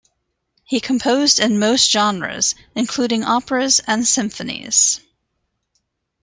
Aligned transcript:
He 0.63 0.79
composed 0.79 1.39
in 1.39 1.59
most 1.59 1.91
genres, 1.91 2.55
including 2.73 3.23
operas 3.23 3.79
and 3.85 4.03
symphonies. 4.07 4.99